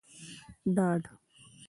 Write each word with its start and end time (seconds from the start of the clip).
ډاډ 0.75 1.03